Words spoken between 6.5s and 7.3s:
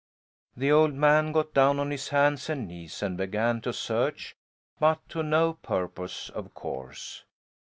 course.